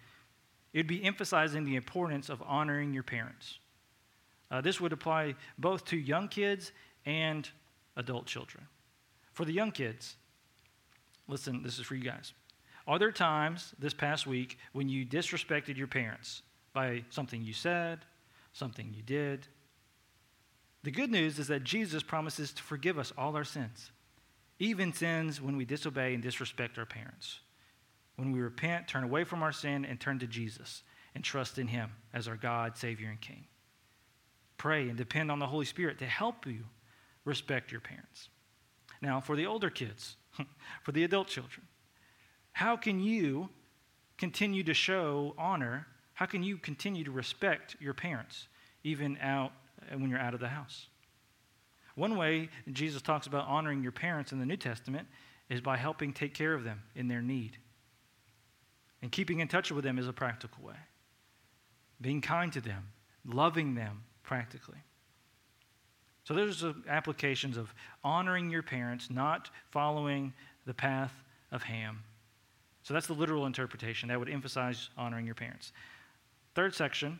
[0.74, 3.60] it would be emphasizing the importance of honoring your parents.
[4.50, 6.72] Uh, this would apply both to young kids
[7.06, 7.50] and
[7.96, 8.66] adult children.
[9.34, 10.16] For the young kids,
[11.28, 12.34] listen, this is for you guys.
[12.88, 16.42] Are there times this past week when you disrespected your parents
[16.74, 18.00] by something you said,
[18.54, 19.48] something you did?
[20.84, 23.92] The good news is that Jesus promises to forgive us all our sins,
[24.60, 27.40] even sins when we disobey and disrespect our parents.
[28.16, 31.68] When we repent, turn away from our sin, and turn to Jesus and trust in
[31.68, 33.46] Him as our God, Savior, and King.
[34.58, 36.66] Pray and depend on the Holy Spirit to help you
[37.26, 38.30] respect your parents.
[39.02, 40.16] Now, for the older kids,
[40.84, 41.68] for the adult children,
[42.54, 43.50] how can you
[44.18, 45.88] continue to show honor?
[46.14, 48.48] How can you continue to respect your parents,
[48.84, 49.52] even out
[49.90, 50.88] when you're out of the house?
[51.96, 55.08] One way Jesus talks about honoring your parents in the New Testament
[55.50, 57.58] is by helping take care of them in their need.
[59.02, 60.76] And keeping in touch with them is a practical way.
[62.00, 62.88] Being kind to them,
[63.26, 64.78] loving them practically.
[66.24, 67.74] So there's applications of
[68.04, 70.34] honoring your parents, not following
[70.66, 71.14] the path
[71.52, 72.04] of Ham.
[72.84, 74.10] So that's the literal interpretation.
[74.10, 75.74] That would emphasize honoring your parents.
[76.56, 77.20] Third section,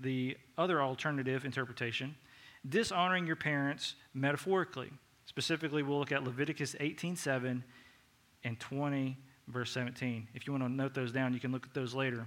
[0.00, 2.16] the other alternative interpretation,
[2.68, 4.90] dishonoring your parents metaphorically.
[5.26, 7.62] Specifically, we'll look at Leviticus 18:7
[8.44, 9.16] and 20
[9.48, 10.28] verse 17.
[10.34, 12.26] If you want to note those down, you can look at those later.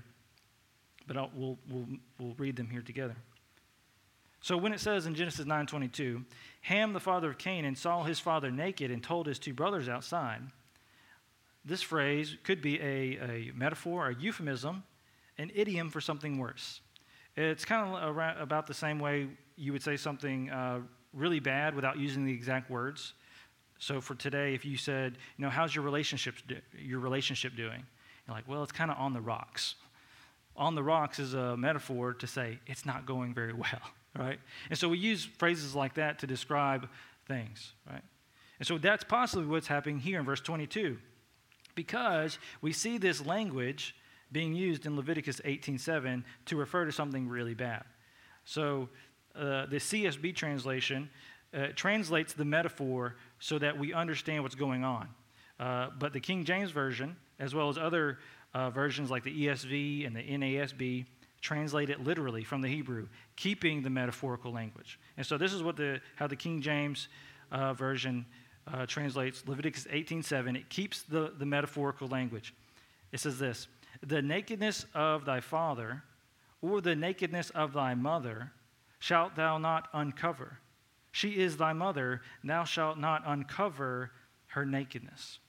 [1.08, 1.88] But I'll, we'll, we'll,
[2.20, 3.16] we'll read them here together.
[4.42, 6.26] So when it says in Genesis 9:22,
[6.62, 10.42] Ham the father of Canaan saw his father naked and told his two brothers outside,
[11.64, 14.84] this phrase could be a, a metaphor, a euphemism,
[15.38, 16.82] an idiom for something worse.
[17.36, 20.80] It's kind of about the same way you would say something uh,
[21.14, 23.14] really bad without using the exact words.
[23.80, 27.84] So for today, if you said, you know, how's your relationship, do- your relationship doing?
[28.28, 29.76] You're like, well, it's kind of on the rocks.
[30.56, 33.82] On the rocks is a metaphor to say it's not going very well,
[34.18, 34.40] right?
[34.70, 36.88] And so we use phrases like that to describe
[37.28, 38.04] things, right?
[38.60, 40.98] And so that's possibly what's happening here in verse 22
[41.74, 43.96] because we see this language
[44.32, 47.84] being used in Leviticus 18:7 to refer to something really bad.
[48.46, 48.90] So
[49.36, 51.10] uh, the CSB translation
[51.54, 55.08] uh, translates the metaphor so that we understand what's going on.
[55.60, 58.20] Uh, but the King James Version, as well as other
[58.54, 61.06] uh, versions like the ESV and the NASB,
[61.42, 65.00] translate it literally from the Hebrew, keeping the metaphorical language.
[65.18, 67.08] And so this is what the, how the King James
[67.52, 68.26] uh, Version
[68.72, 70.56] uh, translates Leviticus 18:7.
[70.56, 72.54] It keeps the, the metaphorical language.
[73.12, 73.68] It says this:
[74.02, 76.04] "The nakedness of thy father,
[76.62, 78.52] or the nakedness of thy mother,
[79.00, 80.60] shalt thou not uncover.
[81.12, 84.12] She is thy mother; thou shalt not uncover
[84.48, 85.40] her nakedness."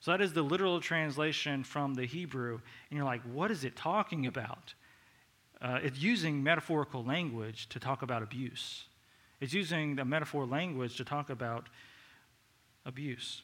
[0.00, 3.76] So that is the literal translation from the Hebrew, and you're like, what is it
[3.76, 4.74] talking about?
[5.60, 8.86] Uh, it's using metaphorical language to talk about abuse.
[9.40, 11.68] It's using the metaphor language to talk about
[12.86, 13.42] abuse.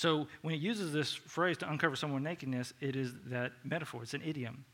[0.00, 4.02] So when it uses this phrase to uncover someone's nakedness, it is that metaphor.
[4.02, 4.64] It's an idiom.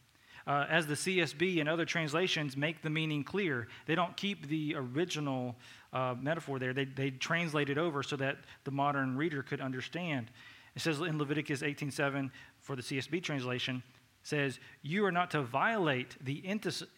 [0.46, 4.76] Uh, as the CSB and other translations make the meaning clear, they don't keep the
[4.76, 5.56] original
[5.92, 6.72] uh, metaphor there.
[6.72, 10.30] They, they translate it over so that the modern reader could understand.
[10.76, 13.82] It says in Leviticus 18:7 for the CSB translation,
[14.22, 16.40] says, "You are not to violate the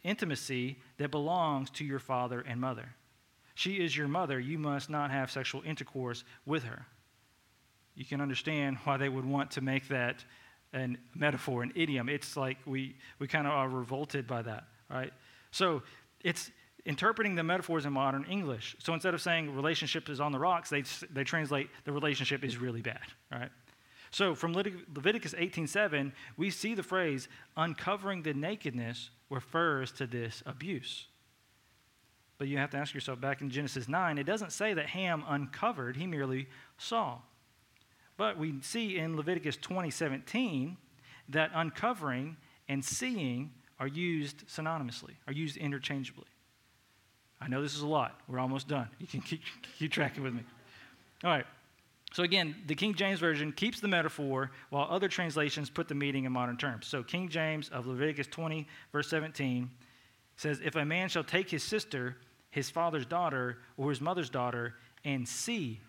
[0.04, 2.94] intimacy that belongs to your father and mother.
[3.54, 4.38] She is your mother.
[4.38, 6.84] You must not have sexual intercourse with her."
[7.98, 10.24] You can understand why they would want to make that
[10.72, 12.08] a metaphor, an idiom.
[12.08, 15.12] It's like we, we kind of are revolted by that, right?
[15.50, 15.82] So
[16.20, 16.52] it's
[16.84, 18.76] interpreting the metaphors in modern English.
[18.78, 22.56] So instead of saying relationship is on the rocks, they, they translate the relationship is
[22.56, 23.50] really bad, right?
[24.12, 31.08] So from Leviticus 18:7, we see the phrase uncovering the nakedness refers to this abuse.
[32.38, 35.24] But you have to ask yourself back in Genesis 9, it doesn't say that Ham
[35.26, 37.18] uncovered, he merely saw.
[38.18, 40.76] But we see in Leviticus 20:17
[41.30, 42.36] that uncovering
[42.68, 46.26] and seeing are used synonymously, are used interchangeably.
[47.40, 48.20] I know this is a lot.
[48.26, 48.88] We're almost done.
[48.98, 49.40] You can keep,
[49.78, 50.42] keep tracking with me.
[51.24, 51.46] All right.
[52.12, 56.24] So again, the King James Version keeps the metaphor while other translations put the meaning
[56.24, 56.86] in modern terms.
[56.86, 59.70] So King James of Leviticus 20, verse 17
[60.36, 62.16] says, If a man shall take his sister,
[62.50, 65.80] his father's daughter, or his mother's daughter, and see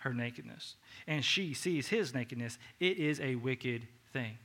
[0.00, 0.76] her nakedness,
[1.06, 4.36] and she sees his nakedness, it is a wicked thing.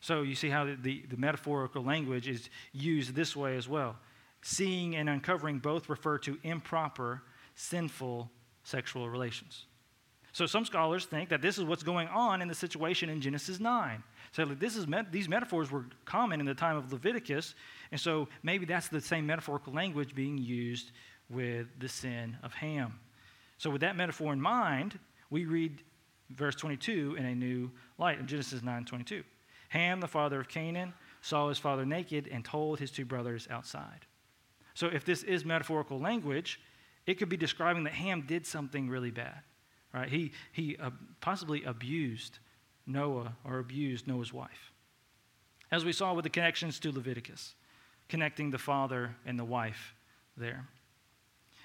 [0.00, 3.96] So you see how the, the, the, metaphorical language is used this way as well.
[4.42, 7.22] Seeing and uncovering both refer to improper,
[7.56, 8.30] sinful
[8.62, 9.66] sexual relations.
[10.32, 13.58] So some scholars think that this is what's going on in the situation in Genesis
[13.58, 14.02] 9.
[14.30, 17.54] So this is these metaphors were common in the time of Leviticus,
[17.90, 20.92] and so maybe that's the same metaphorical language being used
[21.28, 23.00] with the sin of Ham.
[23.58, 24.98] So, with that metaphor in mind,
[25.30, 25.82] we read
[26.30, 29.22] verse 22 in a new light in Genesis 9 22.
[29.70, 34.06] Ham, the father of Canaan, saw his father naked and told his two brothers outside.
[34.74, 36.60] So, if this is metaphorical language,
[37.06, 39.40] it could be describing that Ham did something really bad.
[39.92, 40.08] Right?
[40.08, 40.90] He, he uh,
[41.20, 42.38] possibly abused
[42.86, 44.72] Noah or abused Noah's wife.
[45.70, 47.54] As we saw with the connections to Leviticus,
[48.08, 49.94] connecting the father and the wife
[50.36, 50.68] there.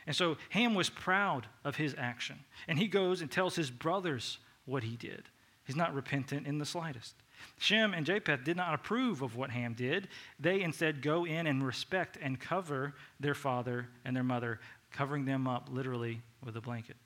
[0.06, 2.40] And so Ham was proud of his action.
[2.68, 5.30] And he goes and tells his brothers what he did.
[5.66, 7.16] He's not repentant in the slightest.
[7.58, 10.08] Shem and Japheth did not approve of what Ham did.
[10.40, 14.60] They instead go in and respect and cover their father and their mother,
[14.92, 16.98] covering them up literally with a blanket.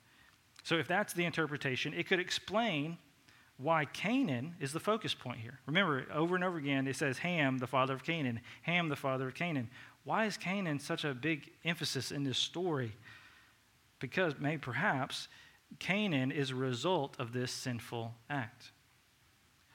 [0.64, 2.98] So, if that's the interpretation, it could explain
[3.56, 5.58] why Canaan is the focus point here.
[5.66, 9.26] Remember, over and over again, it says Ham, the father of Canaan, Ham, the father
[9.26, 9.68] of Canaan.
[10.08, 12.92] Why is Canaan such a big emphasis in this story?
[13.98, 15.28] Because maybe perhaps
[15.80, 18.72] Canaan is a result of this sinful act.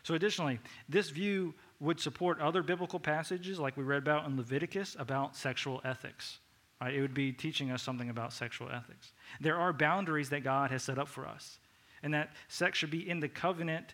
[0.01, 0.59] So, additionally,
[0.89, 5.81] this view would support other biblical passages like we read about in Leviticus about sexual
[5.86, 6.39] ethics.
[6.81, 6.95] Right?
[6.95, 9.13] It would be teaching us something about sexual ethics.
[9.39, 11.59] There are boundaries that God has set up for us,
[12.01, 13.93] and that sex should be in the covenant,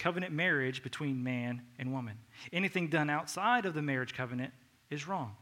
[0.00, 2.18] covenant marriage between man and woman.
[2.52, 4.52] Anything done outside of the marriage covenant
[4.90, 5.36] is wrong.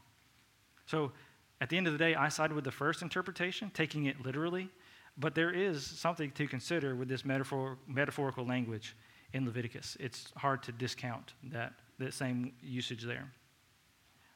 [0.85, 1.11] So
[1.59, 4.69] at the end of the day, I sided with the first interpretation, taking it literally,
[5.17, 8.95] but there is something to consider with this metaphor, metaphorical language
[9.33, 9.97] in Leviticus.
[9.99, 13.31] It's hard to discount that, that same usage there.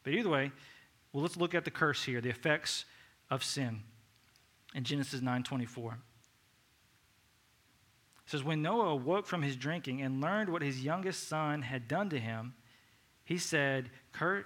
[0.04, 0.52] But either way,
[1.14, 2.86] well, let's look at the curse here, the effects
[3.30, 3.84] of sin
[4.74, 5.94] in Genesis 9:24.
[5.94, 6.00] It
[8.26, 12.10] says, When Noah awoke from his drinking and learned what his youngest son had done
[12.10, 12.54] to him,
[13.32, 13.90] he said,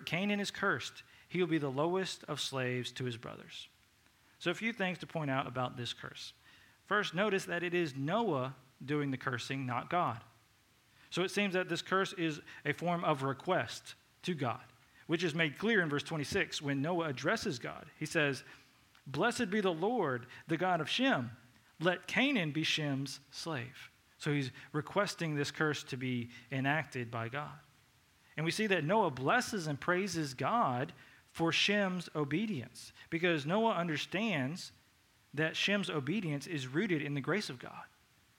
[0.06, 1.02] Canaan is cursed.
[1.28, 3.68] He will be the lowest of slaves to his brothers.
[4.38, 6.34] So, a few things to point out about this curse.
[6.86, 8.54] First, notice that it is Noah
[8.86, 10.20] doing the cursing, not God.
[11.10, 14.62] So, it seems that this curse is a form of request to God,
[15.08, 17.88] which is made clear in verse 26 when Noah addresses God.
[17.98, 18.44] He says,
[19.08, 21.32] Blessed be the Lord, the God of Shem.
[21.80, 23.90] Let Canaan be Shem's slave.
[24.20, 27.50] So, he's requesting this curse to be enacted by God.
[28.38, 30.92] And we see that Noah blesses and praises God
[31.32, 34.72] for Shem's obedience because Noah understands
[35.34, 37.72] that Shem's obedience is rooted in the grace of God.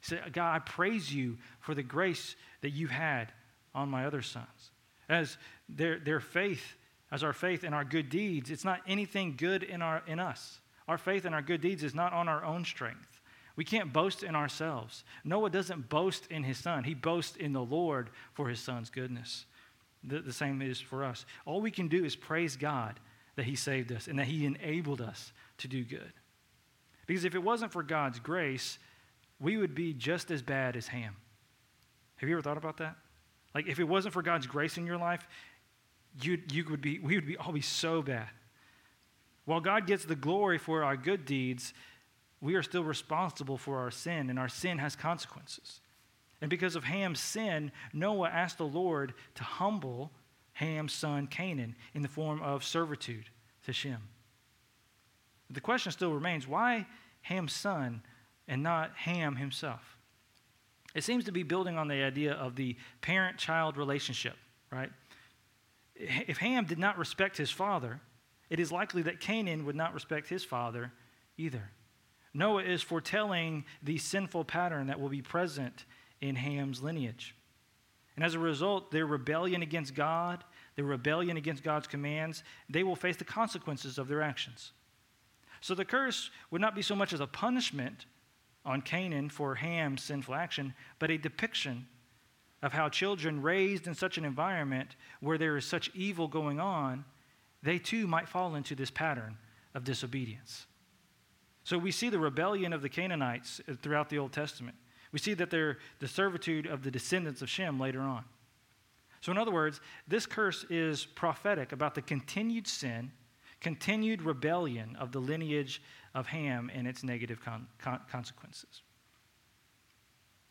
[0.00, 3.32] He said, God, I praise you for the grace that you had
[3.74, 4.70] on my other sons.
[5.08, 5.36] As
[5.68, 6.76] their, their faith,
[7.10, 10.60] as our faith and our good deeds, it's not anything good in, our, in us.
[10.88, 13.20] Our faith and our good deeds is not on our own strength.
[13.56, 15.04] We can't boast in ourselves.
[15.24, 19.46] Noah doesn't boast in his son, he boasts in the Lord for his son's goodness
[20.06, 21.26] the, the same is for us.
[21.44, 22.98] All we can do is praise God
[23.36, 26.12] that He saved us and that He enabled us to do good.
[27.06, 28.78] Because if it wasn't for God's grace,
[29.40, 31.16] we would be just as bad as Ham.
[32.16, 32.96] Have you ever thought about that?
[33.54, 35.26] Like, if it wasn't for God's grace in your life,
[36.20, 38.28] you you would be, we would be all be so bad.
[39.44, 41.72] While God gets the glory for our good deeds,
[42.40, 45.80] we are still responsible for our sin, and our sin has consequences.
[46.40, 50.12] And because of Ham's sin, Noah asked the Lord to humble
[50.52, 53.30] Ham's son Canaan in the form of servitude
[53.64, 54.08] to Shem.
[55.50, 56.86] The question still remains why
[57.22, 58.02] Ham's son
[58.48, 59.96] and not Ham himself?
[60.94, 64.36] It seems to be building on the idea of the parent child relationship,
[64.70, 64.90] right?
[65.94, 68.00] If Ham did not respect his father,
[68.48, 70.92] it is likely that Canaan would not respect his father
[71.36, 71.70] either.
[72.32, 75.84] Noah is foretelling the sinful pattern that will be present
[76.20, 77.34] in Ham's lineage.
[78.16, 80.42] And as a result, their rebellion against God,
[80.74, 84.72] their rebellion against God's commands, they will face the consequences of their actions.
[85.60, 88.06] So the curse would not be so much as a punishment
[88.64, 91.86] on Canaan for Ham's sinful action, but a depiction
[92.62, 97.04] of how children raised in such an environment where there is such evil going on,
[97.62, 99.36] they too might fall into this pattern
[99.74, 100.66] of disobedience.
[101.64, 104.76] So we see the rebellion of the Canaanites throughout the Old Testament.
[105.16, 108.22] We see that they're the servitude of the descendants of Shem later on.
[109.22, 113.10] So, in other words, this curse is prophetic about the continued sin,
[113.62, 115.80] continued rebellion of the lineage
[116.14, 118.82] of Ham and its negative con- con- consequences.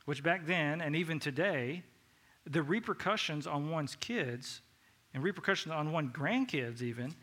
[0.06, 1.84] Which back then, and even today,
[2.48, 4.62] the repercussions on one's kids
[5.14, 7.14] and repercussions on one's grandkids, even,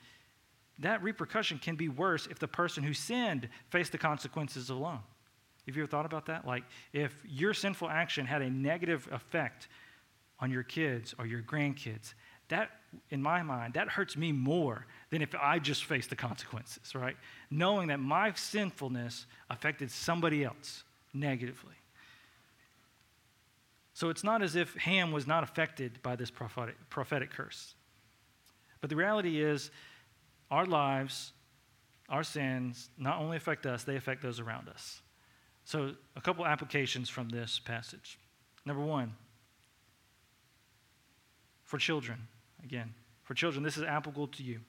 [0.79, 5.01] that repercussion can be worse if the person who sinned faced the consequences alone.
[5.67, 6.47] Have you ever thought about that?
[6.47, 9.69] Like, if your sinful action had a negative effect
[10.41, 12.15] on your kids or your grandkids,
[12.49, 12.71] that,
[13.11, 17.17] in my mind, that hurts me more than if I just faced the consequences, right?
[17.51, 20.83] Knowing that my sinfulness affected somebody else
[21.15, 21.75] negatively.
[23.95, 27.75] So it's not as if Ham was not affected by this prophetic, prophetic curse.
[28.81, 29.71] But the reality is,
[30.51, 31.33] our lives,
[32.09, 35.01] our sins, not only affect us, they affect those around us.
[35.65, 38.19] So, a couple applications from this passage.
[38.65, 39.15] Number one,
[41.65, 42.27] for children,
[42.65, 44.61] again, for children, this is applicable to you.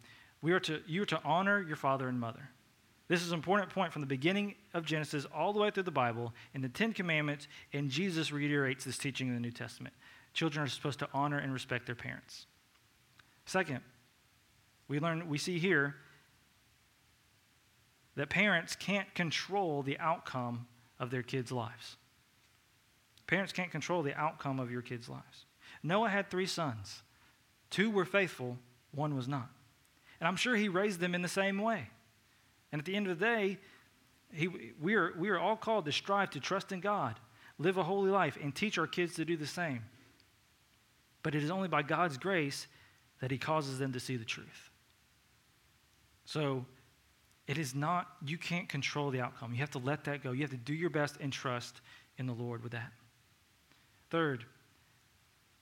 [0.41, 2.49] We are to, you are to honor your father and mother.
[3.07, 5.91] This is an important point from the beginning of Genesis all the way through the
[5.91, 9.93] Bible, in the Ten Commandments, and Jesus reiterates this teaching in the New Testament.
[10.33, 12.45] Children are supposed to honor and respect their parents.
[13.45, 13.81] Second,
[14.87, 15.95] we learn, we see here
[18.15, 20.67] that parents can't control the outcome
[21.03, 21.97] of their kids' lives.
[23.27, 25.45] Parents can't control the outcome of your kids' lives.
[25.83, 27.03] Noah had three sons.
[27.69, 28.57] Two were faithful,
[28.91, 29.49] one was not.
[30.19, 31.89] And I'm sure he raised them in the same way.
[32.71, 33.59] And at the end of the day,
[34.31, 34.47] he,
[34.81, 37.19] we, are, we are all called to strive to trust in God,
[37.59, 39.83] live a holy life, and teach our kids to do the same.
[41.21, 42.67] But it is only by God's grace
[43.19, 44.69] that he causes them to see the truth.
[46.25, 46.65] So
[47.47, 49.51] it is not, you can't control the outcome.
[49.51, 50.31] You have to let that go.
[50.31, 51.81] You have to do your best and trust
[52.17, 52.91] in the Lord with that.
[54.09, 54.45] Third,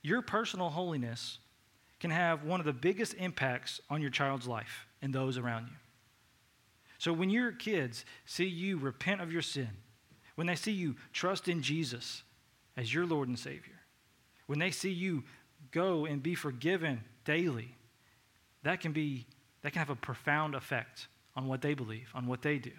[0.02, 1.38] your personal holiness
[1.98, 5.76] can have one of the biggest impacts on your child's life and those around you.
[6.98, 9.70] So when your kids see you repent of your sin,
[10.36, 12.22] when they see you trust in Jesus
[12.76, 13.80] as your Lord and Savior,
[14.46, 15.24] when they see you
[15.72, 17.74] go and be forgiven daily,
[18.62, 19.26] that can be
[19.62, 22.72] that can have a profound effect on what they believe, on what they do.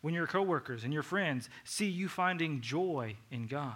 [0.00, 3.74] When your coworkers and your friends see you finding joy in God,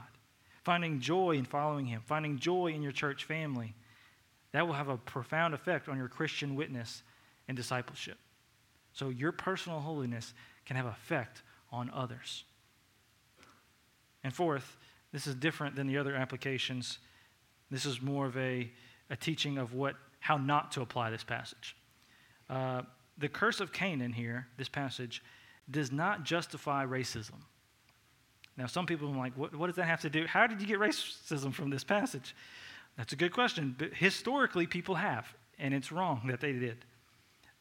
[0.65, 3.75] finding joy in following Him, finding joy in your church family,
[4.53, 7.03] that will have a profound effect on your Christian witness
[7.47, 8.19] and discipleship.
[8.93, 10.33] So your personal holiness
[10.65, 12.45] can have effect on others.
[14.25, 14.77] And fourth,
[15.13, 16.99] this is different than the other applications.
[17.71, 18.71] This is more of a,
[19.11, 21.77] a teaching of what how not to apply this passage.
[22.51, 22.83] Uh,
[23.19, 25.23] the curse of Canaan here, this passage,
[25.71, 27.41] does not justify racism.
[28.57, 30.27] Now, some people are like, what, what, does that have to do?
[30.27, 32.35] How did you get racism from this passage?
[32.97, 33.75] That's a good question.
[33.77, 35.27] But historically, people have,
[35.59, 36.79] and it's wrong that they did.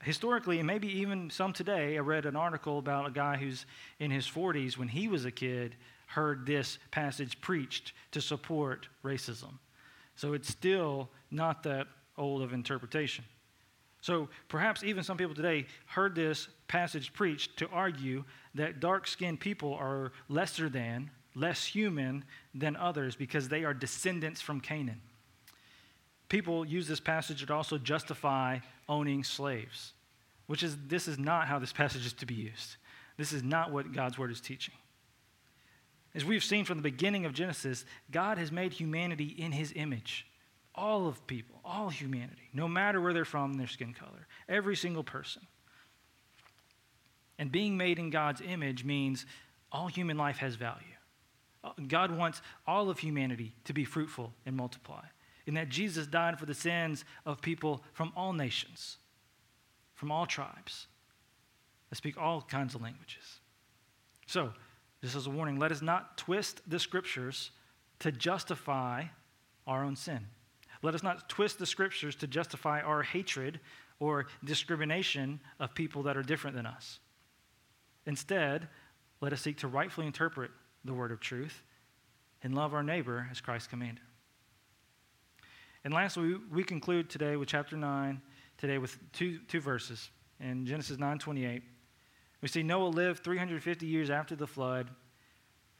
[0.03, 3.65] Historically, and maybe even some today, I read an article about a guy who's
[3.99, 5.75] in his 40s when he was a kid
[6.07, 9.57] heard this passage preached to support racism.
[10.15, 11.87] So it's still not that
[12.17, 13.25] old of interpretation.
[14.05, 19.39] So perhaps even some people today heard this passage preached to argue that dark skinned
[19.39, 25.01] people are lesser than, less human than others because they are descendants from Canaan.
[26.29, 29.93] People use this passage to also justify owning slaves,
[30.45, 32.75] which is, this is not how this passage is to be used.
[33.17, 34.75] This is not what God's word is teaching.
[36.13, 40.27] As we've seen from the beginning of Genesis, God has made humanity in his image.
[40.75, 45.03] All of people, all humanity, no matter where they're from, their skin color, every single
[45.03, 45.41] person.
[47.37, 49.25] And being made in God's image means
[49.71, 50.83] all human life has value.
[51.87, 55.03] God wants all of humanity to be fruitful and multiply,
[55.47, 58.97] and that Jesus died for the sins of people from all nations,
[59.95, 60.87] from all tribes,
[61.89, 63.39] that speak all kinds of languages.
[64.27, 64.53] So,
[65.01, 67.51] just as a warning, let us not twist the scriptures
[67.99, 69.05] to justify
[69.67, 70.27] our own sin.
[70.85, 73.59] Let us not twist the scriptures to justify our hatred
[73.99, 76.99] or discrimination of people that are different than us.
[78.05, 78.67] Instead,
[79.19, 80.51] let us seek to rightfully interpret
[80.83, 81.63] the word of truth
[82.43, 84.03] and love our neighbor as Christ commanded.
[85.83, 88.21] And lastly, we conclude today with chapter 9,
[88.59, 91.63] today with two, two verses in Genesis 9 28.
[92.41, 94.91] We see Noah lived 350 years after the flood.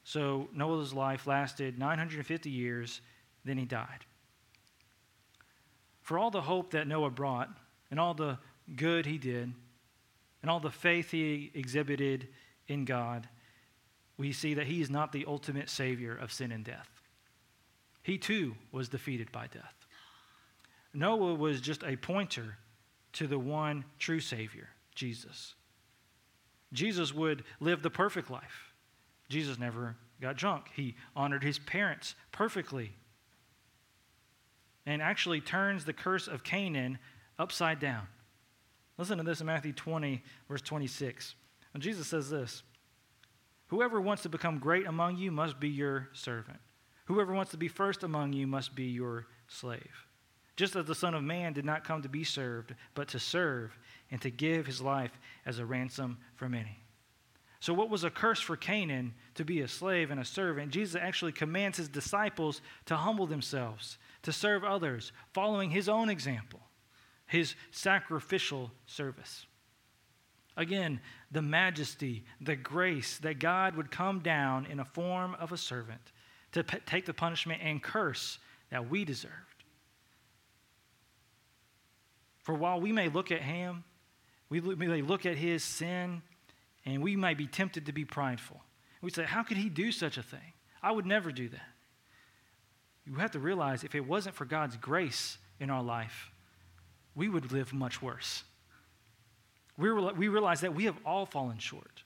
[0.04, 3.02] So Noah's life lasted 950 years,
[3.44, 4.04] then he died.
[6.06, 7.50] For all the hope that Noah brought,
[7.90, 8.38] and all the
[8.76, 9.52] good he did,
[10.44, 12.28] and all the faith he exhibited
[12.68, 13.28] in God,
[14.16, 16.88] we see that he is not the ultimate savior of sin and death.
[18.04, 19.88] He too was defeated by death.
[20.94, 22.56] Noah was just a pointer
[23.14, 25.56] to the one true savior, Jesus.
[26.72, 28.74] Jesus would live the perfect life.
[29.28, 30.68] Jesus never got drunk.
[30.76, 32.94] He honored his parents perfectly
[34.86, 37.00] and actually turns the curse of Canaan
[37.40, 38.08] upside down.
[38.98, 41.36] Listen to this in Matthew 20, verse 26.
[41.74, 42.64] And Jesus says this
[43.68, 46.60] Whoever wants to become great among you must be your servant.
[47.06, 50.08] Whoever wants to be first among you must be your slave.
[50.56, 53.78] Just as the Son of Man did not come to be served, but to serve
[54.10, 55.12] and to give his life
[55.46, 56.80] as a ransom for many.
[57.60, 61.00] So, what was a curse for Canaan to be a slave and a servant, Jesus
[61.02, 66.60] actually commands his disciples to humble themselves, to serve others, following his own example,
[67.28, 69.46] his sacrificial service.
[70.58, 71.00] Again,
[71.32, 76.02] the majesty, the grace that God would come down in a form of a servant
[76.54, 78.40] to p- take the punishment and curse
[78.72, 79.34] that we deserved.
[82.40, 83.84] For while we may look at him,
[84.50, 86.24] we may look at his sin,
[86.84, 88.60] and we might be tempted to be prideful.
[89.02, 90.54] We say, How could he do such a thing?
[90.82, 91.75] I would never do that.
[93.06, 96.32] You have to realize if it wasn't for God's grace in our life,
[97.14, 98.44] we would live much worse
[99.78, 102.04] we, we realize that we have all fallen short,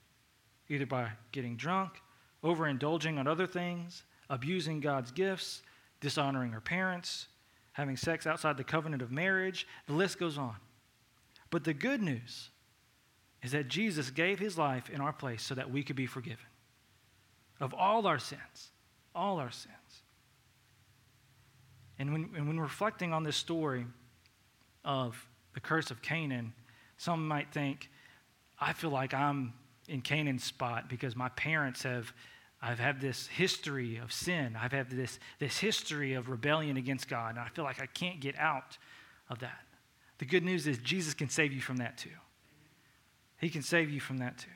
[0.68, 2.00] either by getting drunk,
[2.42, 5.62] overindulging on other things, abusing God's gifts,
[6.00, 7.28] dishonoring our parents,
[7.72, 9.66] having sex outside the covenant of marriage.
[9.86, 10.56] The list goes on.
[11.50, 12.50] But the good news
[13.42, 16.46] is that Jesus gave his life in our place so that we could be forgiven
[17.60, 18.70] of all our sins,
[19.14, 19.74] all our sins.
[22.00, 23.84] And when, and when reflecting on this story
[24.86, 26.54] of the curse of Canaan,
[26.96, 27.90] some might think,
[28.58, 29.52] I feel like I'm
[29.86, 32.10] in Canaan's spot because my parents have,
[32.62, 34.56] I've had this history of sin.
[34.58, 38.18] I've had this, this history of rebellion against God, and I feel like I can't
[38.18, 38.78] get out
[39.28, 39.60] of that.
[40.16, 42.08] The good news is Jesus can save you from that too.
[43.42, 44.48] He can save you from that too.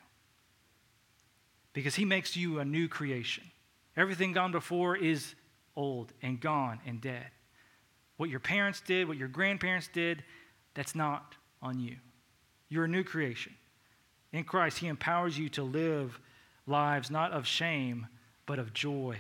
[1.75, 3.45] Because he makes you a new creation.
[3.99, 5.35] Everything gone before is
[5.77, 7.27] old and gone and dead.
[8.17, 10.23] What your parents did, what your grandparents did,
[10.75, 11.97] that's not on you.
[12.69, 13.55] You're a new creation.
[14.33, 16.21] In Christ, He empowers you to live
[16.67, 18.07] lives not of shame,
[18.47, 19.19] but of joy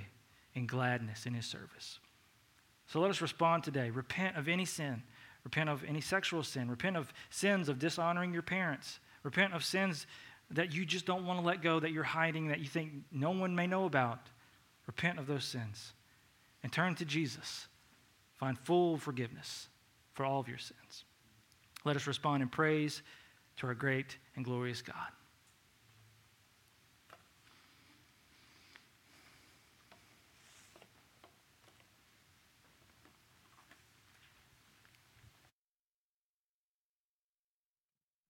[0.54, 1.98] and gladness in His service.
[2.86, 3.90] So let us respond today.
[3.90, 5.02] Repent of any sin.
[5.42, 6.70] Repent of any sexual sin.
[6.70, 9.00] Repent of sins of dishonoring your parents.
[9.22, 10.06] Repent of sins
[10.50, 13.30] that you just don't want to let go, that you're hiding, that you think no
[13.30, 14.28] one may know about.
[14.86, 15.93] Repent of those sins
[16.64, 17.68] and turn to Jesus.
[18.32, 19.68] Find full forgiveness
[20.14, 21.04] for all of your sins.
[21.84, 23.02] Let us respond in praise
[23.58, 24.96] to our great and glorious God.